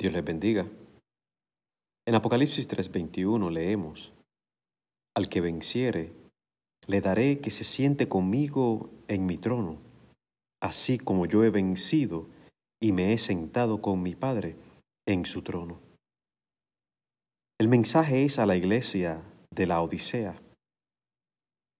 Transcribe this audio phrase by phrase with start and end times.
[0.00, 0.66] Dios les bendiga.
[2.06, 4.12] En Apocalipsis 3:21 leemos,
[5.14, 6.12] Al que venciere,
[6.86, 9.76] le daré que se siente conmigo en mi trono,
[10.62, 12.26] así como yo he vencido
[12.80, 14.56] y me he sentado con mi Padre
[15.06, 15.78] en su trono.
[17.58, 19.20] El mensaje es a la iglesia
[19.50, 20.40] de la Odisea.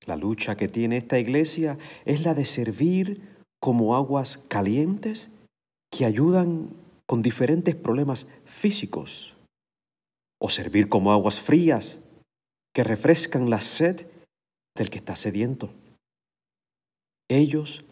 [0.07, 5.31] La lucha que tiene esta iglesia es la de servir como aguas calientes
[5.91, 6.69] que ayudan
[7.11, 9.35] con diferentes problemas físicos
[10.41, 12.01] o servir como aguas frías
[12.73, 14.07] que refrescan la sed
[14.77, 15.75] del que está sediento.
[17.29, 17.85] Ellos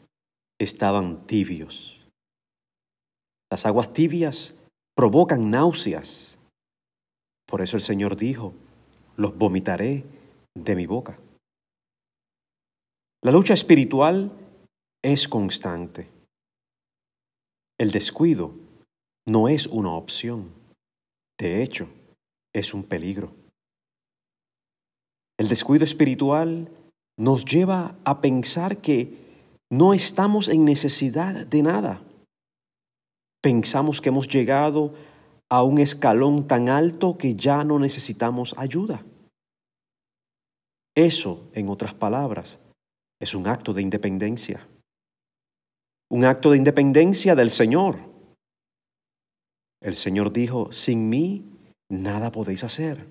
[0.60, 2.08] estaban tibios.
[3.50, 4.54] Las aguas tibias
[4.94, 6.38] provocan náuseas.
[7.44, 8.54] Por eso el Señor dijo,
[9.16, 10.04] los vomitaré
[10.54, 11.18] de mi boca.
[13.24, 14.30] La lucha espiritual
[15.02, 16.08] es constante.
[17.80, 18.67] El descuido
[19.28, 20.50] no es una opción.
[21.38, 21.88] De hecho,
[22.54, 23.32] es un peligro.
[25.38, 26.68] El descuido espiritual
[27.16, 29.28] nos lleva a pensar que
[29.70, 32.02] no estamos en necesidad de nada.
[33.42, 34.94] Pensamos que hemos llegado
[35.50, 39.04] a un escalón tan alto que ya no necesitamos ayuda.
[40.96, 42.58] Eso, en otras palabras,
[43.20, 44.66] es un acto de independencia.
[46.10, 48.17] Un acto de independencia del Señor.
[49.80, 51.44] El Señor dijo, sin mí
[51.88, 53.06] nada podéis hacer.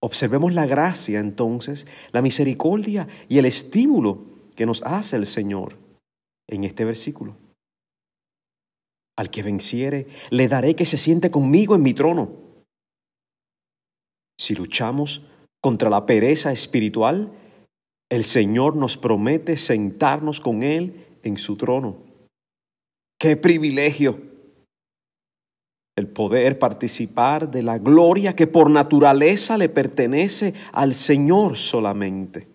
[0.00, 5.76] Observemos la gracia entonces, la misericordia y el estímulo que nos hace el Señor
[6.48, 7.36] en este versículo.
[9.16, 12.30] Al que venciere, le daré que se siente conmigo en mi trono.
[14.38, 15.22] Si luchamos
[15.60, 17.32] contra la pereza espiritual,
[18.08, 21.98] el Señor nos promete sentarnos con Él en su trono.
[23.18, 24.37] ¡Qué privilegio!
[25.98, 32.46] El poder participar de la gloria que por naturaleza le pertenece al Señor solamente.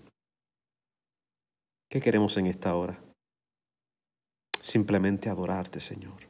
[1.89, 2.97] ¿Qué queremos en esta hora?
[4.61, 6.23] Simplemente adorarte, Señor.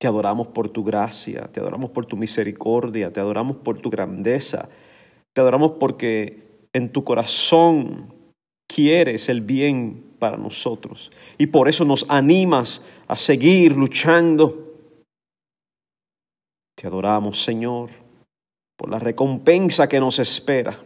[0.00, 4.70] Te adoramos por tu gracia, te adoramos por tu misericordia, te adoramos por tu grandeza,
[5.34, 8.10] te adoramos porque en tu corazón
[8.66, 14.63] quieres el bien para nosotros y por eso nos animas a seguir luchando
[16.84, 17.88] te adoramos, Señor,
[18.76, 20.78] por la recompensa que nos espera.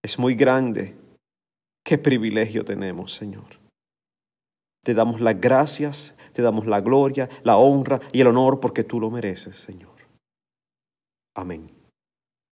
[0.00, 0.94] Es muy grande.
[1.84, 3.58] Qué privilegio tenemos, Señor.
[4.84, 9.00] Te damos las gracias, te damos la gloria, la honra y el honor porque tú
[9.00, 9.96] lo mereces, Señor.
[11.34, 11.77] Amén.